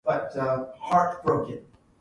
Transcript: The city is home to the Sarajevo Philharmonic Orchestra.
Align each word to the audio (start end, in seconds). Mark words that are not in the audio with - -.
The 0.03 0.29
city 0.29 0.29
is 0.29 0.33
home 0.33 0.33
to 0.33 0.35
the 0.35 0.73
Sarajevo 0.89 1.21
Philharmonic 1.21 1.25
Orchestra. 1.53 1.67